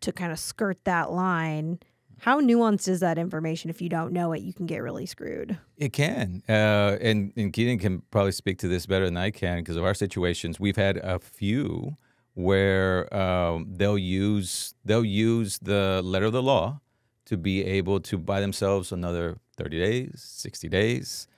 [0.00, 1.78] to kind of skirt that line.
[2.18, 3.70] How nuanced is that information?
[3.70, 5.56] If you don't know it, you can get really screwed.
[5.76, 9.58] It can, uh, and and Keaton can probably speak to this better than I can
[9.58, 10.58] because of our situations.
[10.58, 11.96] We've had a few
[12.34, 16.80] where um, they'll use they'll use the letter of the law
[17.26, 21.28] to be able to buy themselves another 30 days, 60 days.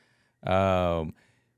[0.46, 1.12] Um,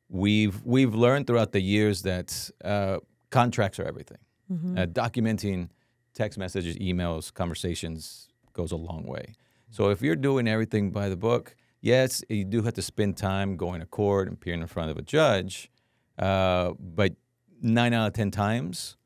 [0.08, 2.98] we've we've learned throughout the years that uh,
[3.30, 4.18] contracts are everything.
[4.52, 4.78] Mm-hmm.
[4.78, 5.70] Uh, documenting
[6.14, 9.34] text messages, emails, conversations goes a long way.
[9.70, 13.56] So if you're doing everything by the book, yes, you do have to spend time
[13.56, 15.70] going to court and appearing in front of a judge.
[16.18, 17.14] Uh, but
[17.60, 18.96] nine out of ten times,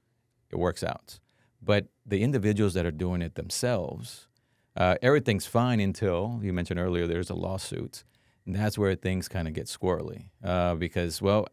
[0.51, 1.19] it works out.
[1.63, 4.29] But the individuals that are doing it themselves,
[4.77, 8.05] uh, everything's fine until you mentioned earlier there's a lawsuit.
[8.49, 11.49] And that's where things kind of get squirrely uh, because, well,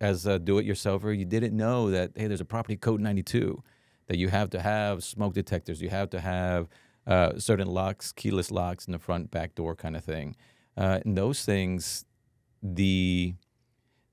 [0.00, 3.62] as a do-it-yourselfer, you didn't know that hey, there's a property code 92
[4.06, 6.66] that you have to have smoke detectors, you have to have
[7.06, 10.36] uh, certain locks, keyless locks in the front, back door, kind of thing.
[10.74, 12.06] Uh, and those things,
[12.62, 13.34] the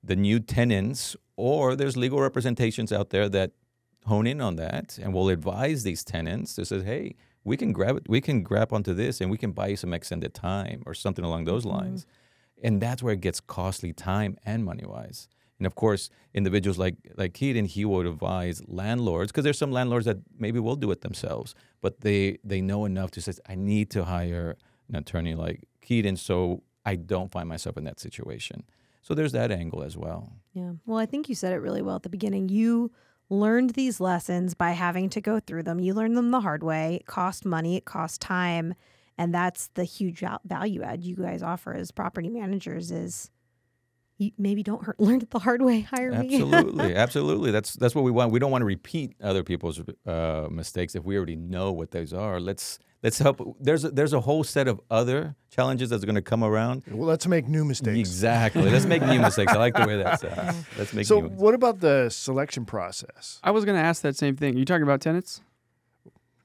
[0.03, 3.51] the new tenants or there's legal representations out there that
[4.07, 7.95] hone in on that and will advise these tenants to say, hey, we can grab
[7.95, 10.93] it, we can grab onto this and we can buy you some extended time or
[10.93, 12.05] something along those lines.
[12.63, 15.27] And that's where it gets costly time and money wise.
[15.59, 20.05] And of course, individuals like like Keaton, he would advise landlords because there's some landlords
[20.05, 23.89] that maybe will do it themselves, but they they know enough to say, I need
[23.91, 24.57] to hire
[24.89, 28.63] an attorney like Keaton so I don't find myself in that situation.
[29.01, 30.33] So there's that angle as well.
[30.53, 30.73] Yeah.
[30.85, 32.49] Well, I think you said it really well at the beginning.
[32.49, 32.91] You
[33.29, 35.79] learned these lessons by having to go through them.
[35.79, 36.95] You learned them the hard way.
[36.95, 38.75] It cost money, it cost time,
[39.17, 43.29] and that's the huge value add you guys offer as property managers is
[44.17, 45.81] you maybe don't hurt, learn it the hard way.
[45.81, 46.35] Hire me.
[46.35, 47.51] Absolutely, absolutely.
[47.51, 48.31] That's that's what we want.
[48.31, 52.13] We don't want to repeat other people's uh, mistakes if we already know what those
[52.13, 52.39] are.
[52.39, 53.57] Let's let's help.
[53.59, 56.83] There's a, there's a whole set of other challenges that's going to come around.
[56.89, 57.97] Well, let's make new mistakes.
[57.99, 58.69] Exactly.
[58.69, 59.51] Let's make new mistakes.
[59.53, 60.65] I like the way that sounds.
[60.77, 61.41] Let's make So, new ones.
[61.41, 63.39] what about the selection process?
[63.43, 64.55] I was going to ask that same thing.
[64.57, 65.41] You talking about tenants?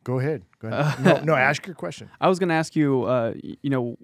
[0.04, 0.42] Go ahead.
[0.58, 1.04] Go ahead.
[1.04, 2.08] no, no, ask your question.
[2.20, 3.96] I was going to ask you, uh, you know,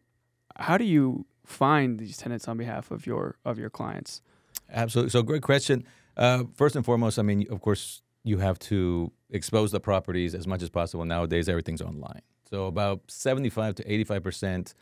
[0.57, 4.23] how do you find these tenants on behalf of your of your clients?
[4.71, 5.11] Absolutely.
[5.11, 5.85] So great question.
[6.17, 10.47] Uh, first and foremost, I mean, of course, you have to expose the properties as
[10.47, 11.05] much as possible.
[11.05, 12.23] Nowadays, everything's online.
[12.51, 14.75] So about 75 to 85 percent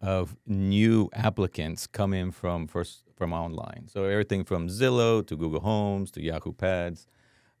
[0.00, 3.88] of new applicants come in from first from online.
[3.88, 7.06] So everything from Zillow to Google Homes to Yahoo Pads.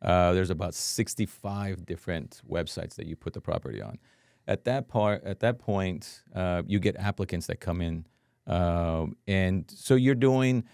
[0.02, 3.98] Uh, there's about 65 different websites that you put the property on.
[4.46, 8.06] At that part, at that point, uh, you get applicants that come in,
[8.46, 10.64] um, and so you're doing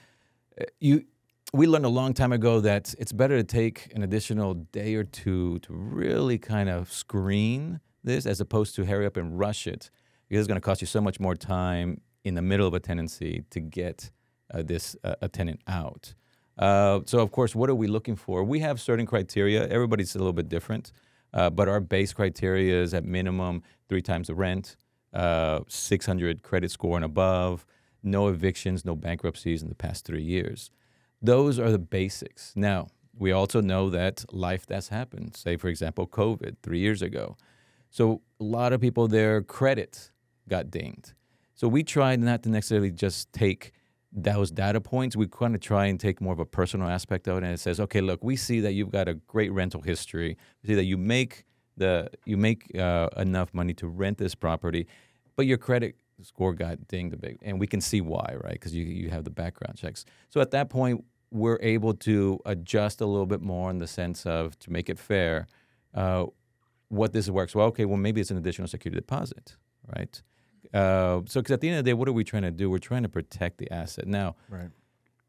[0.81, 1.05] you
[1.55, 5.05] we learned a long time ago that it's better to take an additional day or
[5.05, 9.91] two to really kind of screen this as opposed to hurry up and rush it
[10.29, 12.81] because it's going to cost you so much more time in the middle of a
[12.81, 14.11] tenancy to get
[14.55, 16.15] uh, this uh, a tenant out.
[16.59, 18.45] Uh, so of course, what are we looking for?
[18.45, 19.67] We have certain criteria.
[19.69, 20.93] Everybody's a little bit different,
[21.33, 24.77] uh, but our base criteria is at minimum three times the rent,
[25.12, 27.67] uh, 600 credit score and above,
[28.03, 30.71] no evictions, no bankruptcies in the past three years.
[31.21, 32.53] Those are the basics.
[32.57, 35.37] Now, we also know that life that's happened.
[35.37, 37.37] Say, for example, COVID three years ago.
[37.91, 40.11] So a lot of people, their credit
[40.49, 41.12] got dinged.
[41.55, 43.73] So we tried not to necessarily just take
[44.12, 45.16] those data points.
[45.16, 47.61] We kind of try and take more of a personal aspect of it, and it
[47.61, 50.37] says, okay, look, we see that you've got a great rental history.
[50.62, 51.44] We see that you make
[51.77, 54.87] the you make uh, enough money to rent this property,
[55.37, 58.53] but your credit score got dinged a bit, and we can see why, right?
[58.53, 60.05] Because you you have the background checks.
[60.29, 64.27] So at that point, we're able to adjust a little bit more in the sense
[64.27, 65.48] of to make it fair.
[65.94, 66.27] Uh,
[66.88, 69.57] what this works well, okay, well maybe it's an additional security deposit,
[69.96, 70.22] right?
[70.73, 72.71] Uh, so, because at the end of the day, what are we trying to do?
[72.71, 74.07] We're trying to protect the asset.
[74.07, 74.71] Now, Right.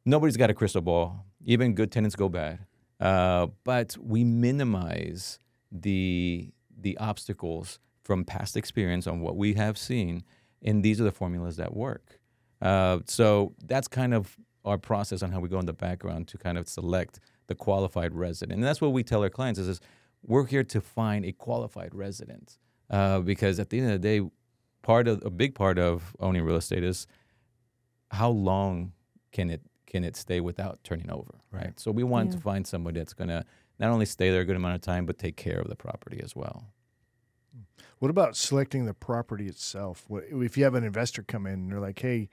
[0.05, 1.25] nobody's got a crystal ball.
[1.45, 2.59] Even good tenants go bad,
[2.99, 5.39] uh, but we minimize
[5.71, 10.23] the the obstacles from past experience on what we have seen,
[10.61, 12.19] and these are the formulas that work.
[12.61, 16.37] Uh, so that's kind of our process on how we go in the background to
[16.37, 18.57] kind of select the qualified resident.
[18.57, 19.81] And that's what we tell our clients is, is
[20.25, 22.57] we're here to find a qualified resident
[22.89, 24.29] uh, because at the end of the day,
[24.83, 27.07] part of a big part of owning real estate is
[28.11, 28.93] how long
[29.31, 31.79] can it can it stay without turning over, right?
[31.79, 32.35] So we want Yeah.
[32.37, 33.45] to find somebody that's going to
[33.79, 36.19] not only stay there a good amount of time, but take care of the property
[36.23, 36.73] as well.
[37.99, 40.05] What about selecting the property itself?
[40.07, 42.29] What, if you have an investor come in and they're like, "Hey,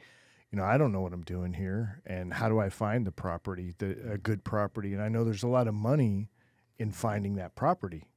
[0.51, 3.13] you know, I don't know what I'm doing here, and how do I find the
[3.13, 6.31] property, the a good property?" And I know there's a lot of money
[6.79, 8.09] in finding that property.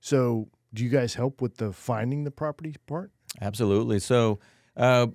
[0.00, 3.10] So, do you guys help with the finding the property part?
[3.40, 3.98] Absolutely.
[3.98, 4.38] So,
[4.76, 5.08] uh,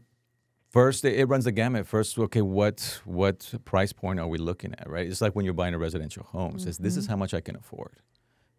[0.69, 1.87] first, it, it runs the gamut.
[1.87, 4.89] First, okay, what what price point are we looking at?
[4.89, 5.07] Right?
[5.07, 6.55] It's like when you're buying a residential home.
[6.55, 8.01] It says this is how much I can afford.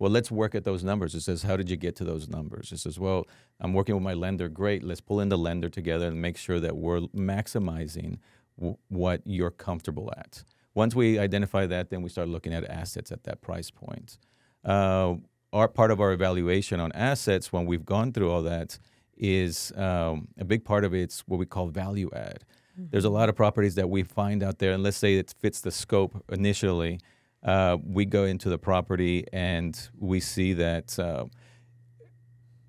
[0.00, 1.16] Well, let's work at those numbers.
[1.16, 2.70] It says, how did you get to those numbers?
[2.70, 3.26] It says, well,
[3.58, 4.48] I'm working with my lender.
[4.48, 4.84] Great.
[4.84, 8.18] Let's pull in the lender together and make sure that we're maximizing
[8.56, 10.44] w- what you're comfortable at.
[10.74, 14.18] Once we identify that, then we start looking at assets at that price point.
[14.64, 15.14] Uh,
[15.52, 18.78] our part of our evaluation on assets, when we've gone through all that,
[19.18, 22.44] is um, a big part of it's what we call value add.
[22.90, 25.60] There's a lot of properties that we find out there, and let's say it fits
[25.60, 27.00] the scope initially.
[27.42, 31.24] Uh, we go into the property and we see that uh,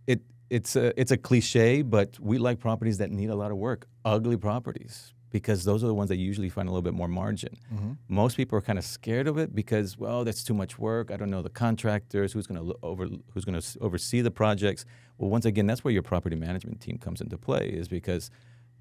[0.08, 3.58] it it's a it's a cliche, but we like properties that need a lot of
[3.58, 7.08] work, ugly properties, because those are the ones that usually find a little bit more
[7.08, 7.56] margin.
[8.08, 11.12] Most people are kind of scared of it because, well, that's too much work.
[11.12, 14.86] I don't know the contractors, who's going to over who's going to oversee the projects.
[15.18, 18.32] Well, once again, that's where your property management team comes into play, is because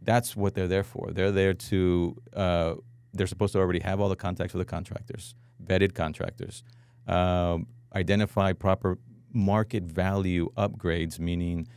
[0.02, 1.10] that's what they're there for.
[1.12, 2.74] They're there to uh,
[3.12, 5.34] they're supposed to already have all the contacts with the contractors,
[5.64, 6.62] vetted contractors,
[7.06, 8.98] um, identify proper
[9.32, 11.68] market value upgrades, meaning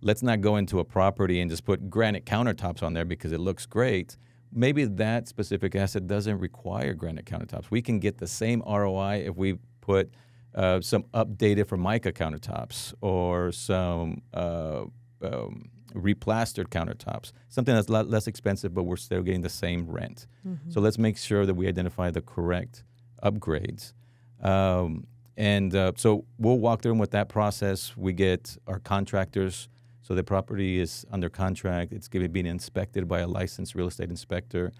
[0.00, 3.40] let's not go into a property and just put granite countertops on there because it
[3.40, 4.16] looks great.
[4.52, 7.70] Maybe that specific asset doesn't require granite countertops.
[7.70, 10.10] We can get the same ROI if we put
[10.54, 14.84] uh, some updated Formica countertops or some uh,
[15.22, 19.86] um, replastered countertops, something that's a lot less expensive, but we're still getting the same
[19.86, 20.26] rent.
[20.70, 22.84] So let's make sure that we identify the correct
[23.22, 23.92] upgrades.
[24.42, 25.06] Um,
[25.36, 27.96] and uh, so we'll walk through with that process.
[27.96, 29.68] We get our contractors.
[30.08, 31.92] So the property is under contract.
[31.92, 34.72] It's to inspected by a licensed real estate inspector.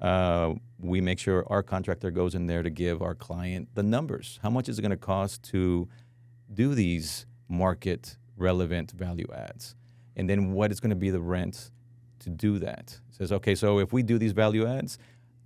[0.00, 4.38] Uh, we make sure our contractor goes in there to give our client the numbers.
[4.40, 5.88] How much is it going to cost to
[6.54, 9.74] do these market relevant value adds?
[10.14, 11.72] And then what is going to be the rent
[12.20, 13.00] to do that?
[13.08, 14.96] It says, okay, so if we do these value adds,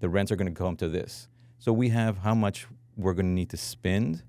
[0.00, 1.28] the rents are going to come to this.
[1.58, 2.66] So we have how much
[2.98, 4.24] we're going to need to spend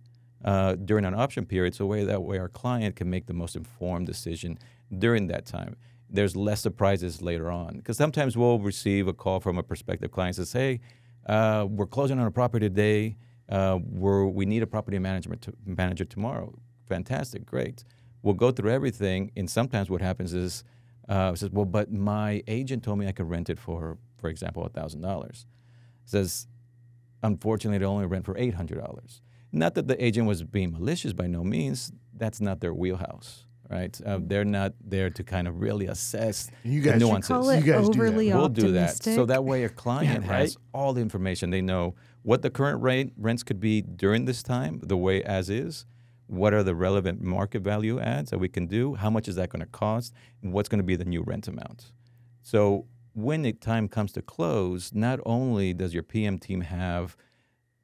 [0.45, 3.57] uh, during an option period, so way that way our client can make the most
[3.57, 4.57] informed decision
[4.97, 5.75] during that time.
[6.09, 10.35] There's less surprises later on because sometimes we'll receive a call from a prospective client
[10.37, 10.79] that says, "Hey,
[11.25, 13.17] uh, we're closing on a property today.
[13.49, 16.57] Uh, we're, we need a property management manager tomorrow.
[16.87, 17.83] Fantastic, great.
[18.21, 20.63] We'll go through everything, and sometimes what happens is,
[21.09, 24.67] uh, says, "Well, but my agent told me I could rent it for, for example,
[24.73, 25.45] thousand dollars."
[26.05, 26.47] Says,
[27.21, 29.21] unfortunately, they only rent for eight hundred dollars.
[29.51, 31.91] Not that the agent was being malicious by no means.
[32.15, 33.99] That's not their wheelhouse, right?
[34.05, 37.27] Uh, they're not there to kind of really assess You the guys- You nuances.
[37.27, 37.99] Call it You guys do that.
[37.99, 39.03] overly we'll do that.
[39.03, 40.39] So that way, a client right.
[40.41, 41.49] has all the information.
[41.49, 45.49] They know what the current rate rents could be during this time, the way as
[45.49, 45.85] is.
[46.27, 48.95] What are the relevant market value adds that we can do?
[48.95, 50.13] How much is that going to cost?
[50.41, 51.91] And what's going to be the new rent amount?
[52.41, 57.15] So when the time comes to close, not only does your PM team have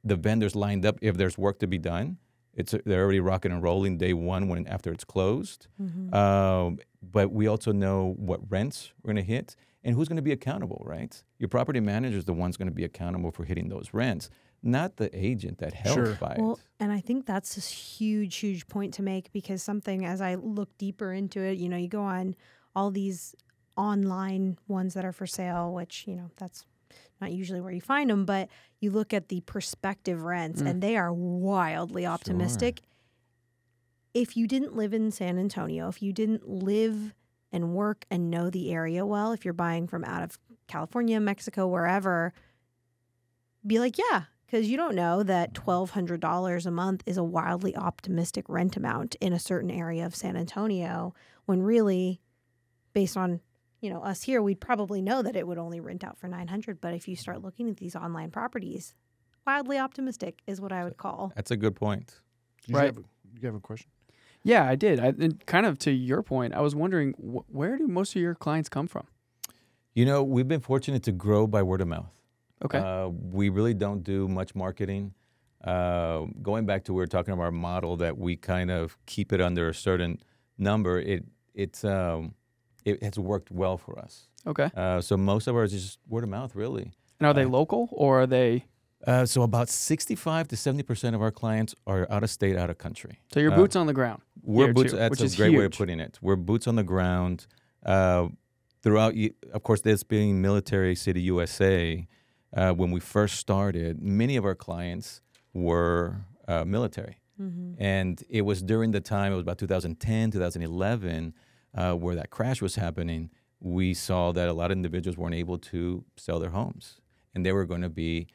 [0.02, 2.16] the vendors lined up if there's work to be done,
[2.54, 5.66] it's they're already rocking and rolling day one when after it's closed.
[6.12, 10.22] Um, but we also know what rents we're going to hit and who's going to
[10.22, 11.22] be accountable, right?
[11.38, 14.28] Your property manager is the one's going to be accountable for hitting those rents,
[14.62, 16.14] not the agent that helped Sure.
[16.20, 16.58] buy Well, it.
[16.80, 20.76] and I think that's a huge, huge point to make because something as I look
[20.76, 22.34] deeper into it, you know, you go on
[22.76, 23.34] all these
[23.76, 26.66] online ones that are for sale, which, you know, that's
[27.20, 28.48] not usually where you find them, but
[28.80, 30.68] you look at the prospective rents mm.
[30.68, 32.80] and they are wildly optimistic.
[34.14, 37.14] If you didn't live in San Antonio, if you didn't live
[37.52, 41.66] and work and know the area well, if you're buying from out of California, Mexico,
[41.66, 42.32] wherever,
[43.66, 48.48] be like, yeah, because you don't know that $1,200 a month is a wildly optimistic
[48.48, 51.14] rent amount in a certain area of San Antonio
[51.46, 52.20] when really,
[52.92, 53.40] based on
[53.80, 56.80] you know us here, we'd probably know that it would only rent out for 900
[56.80, 58.94] But if you start looking at these online properties,
[59.46, 61.32] wildly optimistic is what I would call.
[61.34, 62.20] That's a good point.
[62.62, 62.86] Did you Right.
[62.86, 63.02] Have a,
[63.40, 63.90] you have a question?
[64.42, 65.00] Yeah, I did.
[65.00, 68.22] I, and kind of to your point, I was wondering wh- where do most of
[68.22, 69.06] your clients come from?
[69.94, 72.12] You know, we've been fortunate to grow by word of mouth.
[72.64, 72.78] Okay.
[72.78, 75.14] Uh, we really don't do much marketing.
[75.64, 79.32] Uh, going back to we were talking about our model that we kind of keep
[79.32, 80.18] it under a certain
[80.56, 80.98] number.
[80.98, 81.24] It
[81.54, 82.34] it's um,
[82.84, 84.28] it has worked well for us.
[84.46, 84.70] okay.
[84.76, 86.92] Uh, so most of ours is just word of mouth, really.
[87.18, 88.64] And are they uh, local or are they?
[89.06, 92.68] Uh, so about sixty-five to seventy percent of our clients are out of state, out
[92.70, 93.20] of country.
[93.32, 94.20] So your uh, boots on the ground.
[94.42, 94.92] We're boots.
[94.92, 96.18] too, That's which a is great way of putting it.
[96.20, 97.46] We're boots on the ground.
[97.84, 98.28] Uh,
[98.82, 99.14] throughout,
[99.52, 102.06] of course, this being Military City, USA.
[102.54, 105.20] Uh, when we first started, many of our clients
[105.54, 106.16] were
[106.48, 107.20] uh, military,
[107.78, 109.32] and it was during the time.
[109.32, 111.32] It was about 2010, 2011,
[111.74, 113.30] uh, where that crash was happening.
[113.60, 117.00] We saw that a lot of individuals weren't able to sell their homes,
[117.34, 118.26] and they were going to be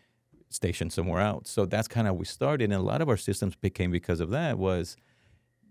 [0.50, 1.50] stationed somewhere else.
[1.50, 4.20] So that's kind of how we started, and a lot of our systems became because
[4.20, 4.96] of that was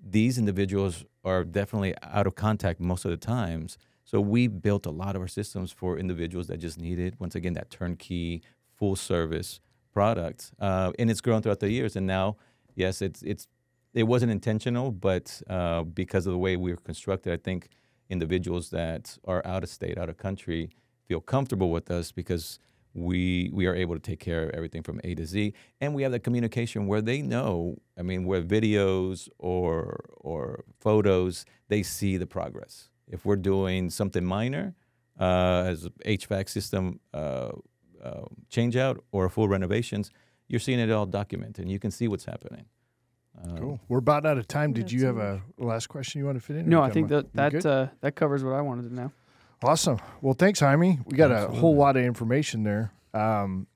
[0.06, 3.78] these individuals are definitely out of contact most of the times.
[4.04, 7.54] So we built a lot of our systems for individuals that just needed, once again,
[7.54, 8.42] that turnkey,
[8.76, 9.60] full service
[9.92, 11.96] product, uh, and it's grown throughout the years.
[11.96, 12.36] And now,
[12.74, 13.46] yes, it's it's
[13.94, 17.68] it wasn't intentional, but uh, because of the way we were constructed, I think
[18.10, 20.70] individuals that are out of state, out of country,
[21.06, 22.58] feel comfortable with us because
[22.92, 26.02] we we are able to take care of everything from A to Z, and we
[26.02, 27.76] have that communication where they know.
[27.98, 32.90] I mean, where videos or or photos, they see the progress.
[33.08, 34.74] If we're doing something minor,
[35.18, 37.52] uh, as HVAC system uh,
[38.02, 40.10] uh, change out or full renovations,
[40.48, 42.66] you're seeing it all documented, and you can see what's happening.
[43.42, 43.80] Um, Cool.
[43.88, 44.72] We're about out of time.
[44.72, 46.68] Did you have a last question you want to fit in?
[46.68, 47.26] No, I think one?
[47.34, 49.12] that that uh, that covers what I wanted to know.
[49.62, 49.98] Awesome.
[50.20, 50.98] Well, thanks, Jaime.
[51.06, 52.92] We got a whole lot of information there.
[53.14, 53.66] Um,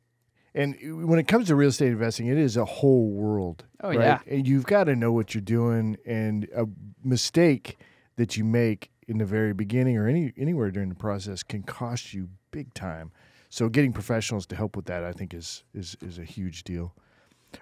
[0.54, 3.64] and when it comes to real estate investing, it is a whole world.
[3.80, 3.98] Oh, right?
[3.98, 4.18] yeah.
[4.26, 5.96] And you've got to know what you're doing.
[6.04, 6.66] And a
[7.04, 7.78] mistake
[8.16, 12.12] that you make in the very beginning or any anywhere during the process can cost
[12.12, 13.12] you big time.
[13.50, 16.94] So getting professionals to help with that, I think, is is is a huge deal.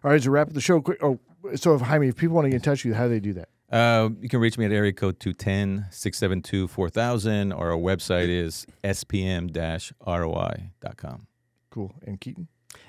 [0.05, 0.99] All right, to wrap up the show, quick.
[1.03, 1.19] Oh,
[1.55, 3.21] so if Jaime, if people want to get in touch with you, how do they
[3.21, 3.49] do that?
[3.71, 9.57] Uh, you can reach me at area code 210-672-4000 or our website is spm-roi.com.
[11.71, 11.95] Cool.
[12.07, 12.47] And Keaton.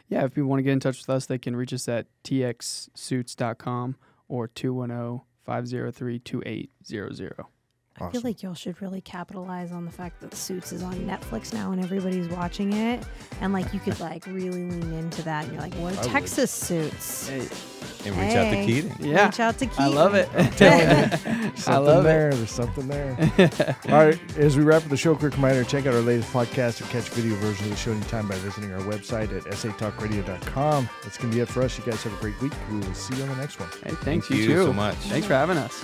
[0.07, 2.05] Yeah, if people want to get in touch with us, they can reach us at
[2.23, 3.95] txsuits.com
[4.27, 7.33] or 210 503 2800.
[7.99, 8.11] I Awesome.
[8.11, 11.71] feel like y'all should really capitalize on the fact that Suits is on Netflix now
[11.71, 13.03] and everybody's watching it.
[13.41, 16.01] And like you could like really lean into that and you're like, what I are
[16.03, 16.11] would.
[16.11, 17.27] Texas Suits?
[17.27, 17.47] Hey,
[18.05, 18.65] And reach out to Hey.
[18.67, 18.95] Keaton.
[18.99, 19.83] yeah, Reach out to Keaton.
[19.83, 20.27] I love it.
[21.57, 22.31] Something I love there.
[22.33, 23.17] There's something there.
[23.89, 24.37] All right.
[24.37, 27.09] As we wrap up the show, quick reminder check out our latest podcast or catch
[27.09, 30.87] video version of the show anytime by visiting our website at satalkradio.com.
[31.03, 31.77] That's going to be it for us.
[31.79, 32.53] You guys have a great week.
[32.69, 33.69] We will see you on the next one.
[33.83, 34.65] Hey, thanks Thank you, you too.
[34.65, 34.95] so much.
[34.95, 35.83] Thanks for having us.